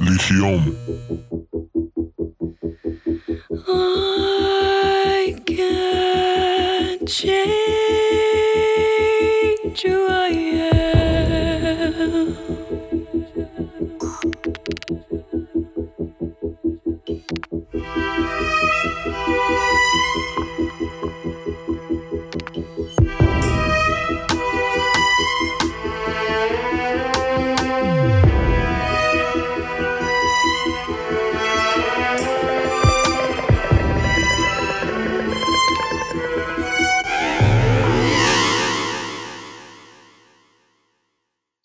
[0.00, 0.76] Lithium.
[3.68, 7.69] I can't change.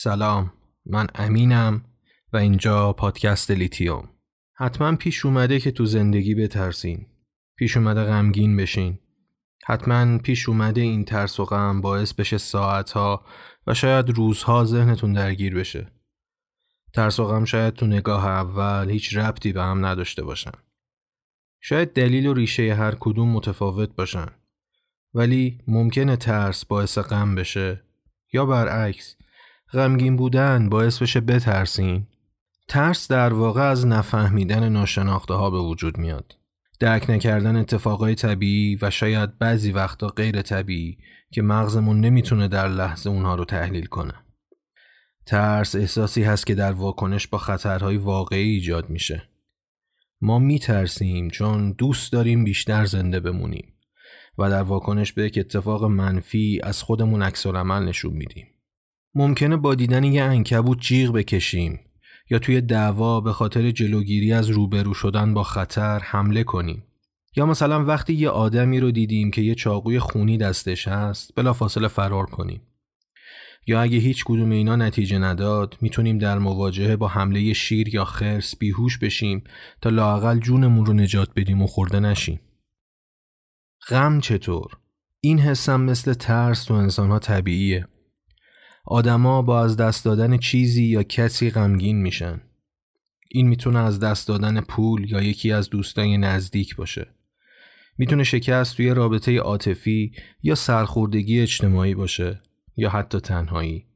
[0.00, 0.52] سلام
[0.86, 1.84] من امینم
[2.32, 4.08] و اینجا پادکست لیتیوم.
[4.54, 7.06] حتما پیش اومده که تو زندگی بترسین.
[7.56, 8.98] پیش اومده غمگین بشین.
[9.66, 13.24] حتما پیش اومده این ترس و غم باعث بشه ساعتها
[13.66, 15.92] و شاید روزها ذهنتون درگیر بشه.
[16.94, 20.52] ترس و غم شاید تو نگاه اول هیچ ربطی به هم نداشته باشن.
[21.60, 24.28] شاید دلیل و ریشه هر کدوم متفاوت باشن.
[25.14, 27.82] ولی ممکنه ترس باعث غم بشه
[28.32, 29.16] یا برعکس
[29.72, 32.06] غمگین بودن باعث بشه بترسین.
[32.68, 36.34] ترس در واقع از نفهمیدن ناشناخته ها به وجود میاد.
[36.80, 40.98] درک نکردن اتفاقای طبیعی و شاید بعضی وقتا غیر طبیعی
[41.30, 44.14] که مغزمون نمی‌تونه در لحظه اونها رو تحلیل کنه.
[45.26, 49.28] ترس احساسی هست که در واکنش با خطرهای واقعی ایجاد میشه.
[50.20, 53.72] ما میترسیم چون دوست داریم بیشتر زنده بمونیم
[54.38, 58.46] و در واکنش به یک اتفاق منفی از خودمون عکس نشون میدیم.
[59.14, 61.80] ممکنه با دیدن یه انکبوت جیغ بکشیم
[62.30, 66.84] یا توی دعوا به خاطر جلوگیری از روبرو شدن با خطر حمله کنیم.
[67.36, 72.26] یا مثلا وقتی یه آدمی رو دیدیم که یه چاقوی خونی دستش هست بلافاصله فرار
[72.26, 72.62] کنیم.
[73.66, 78.56] یا اگه هیچ کدوم اینا نتیجه نداد می‌تونیم در مواجهه با حمله شیر یا خرس
[78.56, 79.44] بیهوش بشیم
[79.80, 82.40] تا لاقل جونمون رو نجات بدیم و خورده نشیم.
[83.88, 84.78] غم چطور؟
[85.20, 87.88] این حسم مثل ترس تو انسانها طبیعیه.
[88.90, 92.40] آدما با از دست دادن چیزی یا کسی غمگین میشن.
[93.28, 97.06] این می‌تونه از دست دادن پول یا یکی از دوستای نزدیک باشه.
[97.98, 100.12] می‌تونه شکست توی رابطه عاطفی
[100.42, 102.42] یا سرخوردگی اجتماعی باشه
[102.76, 103.86] یا حتی تنهایی.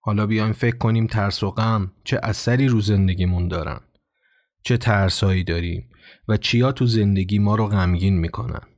[0.00, 3.80] حالا بیایم فکر کنیم ترس و غم چه اثری رو زندگیمون دارن.
[4.64, 5.88] چه ترسایی داریم
[6.28, 8.71] و چیا تو زندگی ما رو غمگین می‌کنن.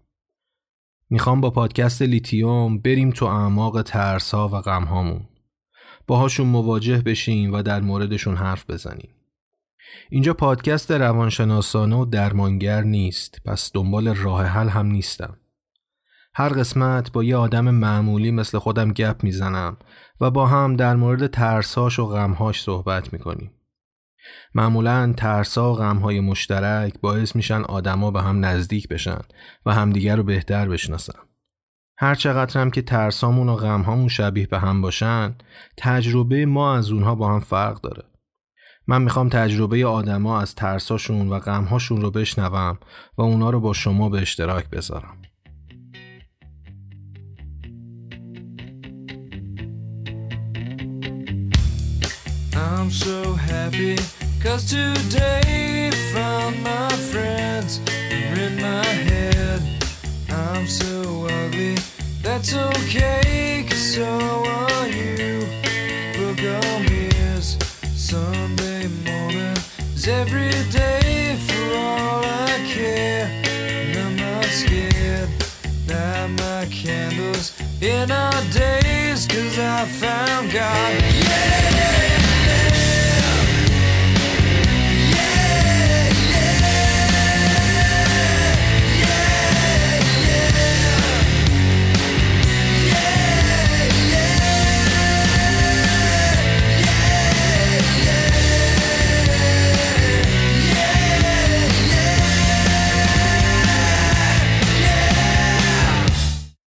[1.11, 5.29] می‌خوام با پادکست لیتیوم بریم تو اعماق ترس ها و غم هامون.
[6.07, 9.11] باهاشون مواجه بشیم و در موردشون حرف بزنیم.
[10.11, 15.37] اینجا پادکست روانشناسانه و درمانگر نیست پس دنبال راه حل هم نیستم.
[16.35, 19.77] هر قسمت با یه آدم معمولی مثل خودم گپ می‌زنم
[20.21, 23.51] و با هم در مورد ترساش و غمهاش صحبت می‌کنیم.
[24.55, 29.21] معمولا ترسا و غمهای مشترک باعث میشن آدما به هم نزدیک بشن
[29.67, 31.19] و همدیگر رو بهتر بشناسن.
[31.99, 35.35] هر چقدر هم که ترسامون و غمهامون شبیه به هم باشن،
[35.77, 38.05] تجربه ما از اونها با هم فرق داره.
[38.87, 42.79] من می‌خوام تجربه آدما از ترساشون و غمهاشون رو بشنوم
[43.19, 45.24] و اونا رو با شما به اشتراک بذارم.
[52.85, 53.97] I'm so happy
[54.43, 59.63] cause today found my friends are in my head.
[60.29, 61.79] I'm so ugly,
[62.21, 65.47] that's okay cause so are you.
[66.13, 67.57] Book on mirrors,
[67.95, 69.57] Sunday morning
[69.95, 73.31] is every day for all I care.
[73.47, 75.31] And I'm not scared,
[75.89, 81.03] light my candles in our days cause I found God.
[81.25, 82.24] Yeah!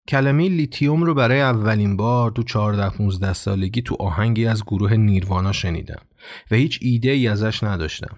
[0.08, 5.52] کلمه لیتیوم رو برای اولین بار تو 14 15 سالگی تو آهنگی از گروه نیروانا
[5.52, 6.02] شنیدم
[6.50, 8.16] و هیچ ایده ای ازش نداشتم.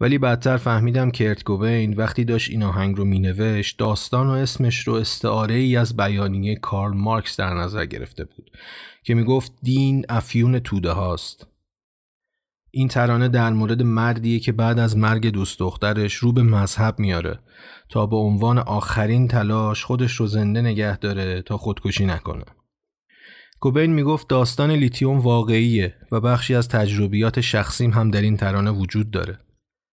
[0.00, 4.88] ولی بعدتر فهمیدم که کرت کوبین وقتی داشت این آهنگ رو مینوشت داستان و اسمش
[4.88, 8.50] رو استعاره ای از بیانیه کارل مارکس در نظر گرفته بود
[9.02, 11.51] که می‌گفت دین افیون توده هاست.
[12.74, 17.38] این ترانه در مورد مردیه که بعد از مرگ دوست دخترش رو به مذهب میاره
[17.88, 22.44] تا به عنوان آخرین تلاش خودش رو زنده نگه داره تا خودکشی نکنه.
[23.60, 29.10] کوبین می‌گفت داستان لیتیوم واقعیه و بخشی از تجربیات شخصیم هم در این ترانه وجود
[29.10, 29.38] داره.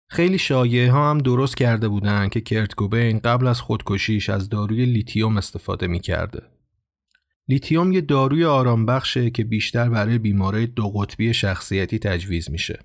[0.09, 4.85] خیلی شایعه ها هم درست کرده بودن که کرت کوبین قبل از خودکشیش از داروی
[4.85, 6.41] لیتیوم استفاده می‌کرده.
[7.49, 12.79] لیتیوم یه داروی آرام بخشه که بیشتر برای بیماری دو قطبی شخصیتی تجویز میشه.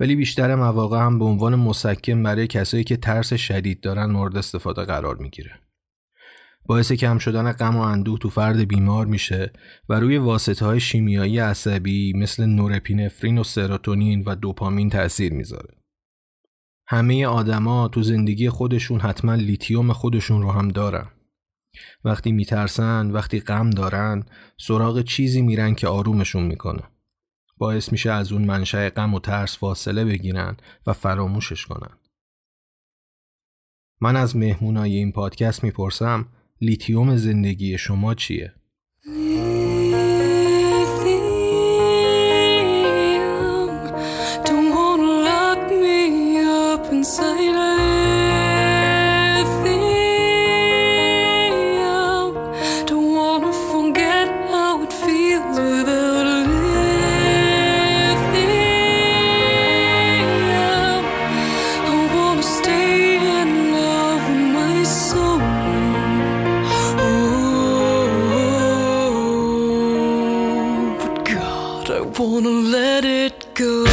[0.00, 4.84] ولی بیشتر مواقع هم به عنوان مسکن برای کسایی که ترس شدید دارن مورد استفاده
[4.84, 5.50] قرار می‌گیره.
[6.66, 9.52] باعث کم شدن غم و اندوه تو فرد بیمار میشه
[9.88, 15.74] و روی واسطه های شیمیایی عصبی مثل نورپینفرین و سروتونین و دوپامین تأثیر می‌ذاره.
[16.86, 21.06] همه آدما تو زندگی خودشون حتما لیتیوم خودشون رو هم دارن.
[22.04, 24.24] وقتی میترسن، وقتی غم دارن،
[24.58, 26.82] سراغ چیزی میرن که آرومشون می‌کنه.
[27.56, 30.56] باعث میشه از اون منشأ غم و ترس فاصله بگیرن
[30.86, 31.98] و فراموشش کنن.
[34.00, 36.28] من از مهمونای این پادکست می‌پرسم
[36.60, 38.54] لیتیوم زندگی شما چیه؟
[71.90, 73.84] Wanna let it go.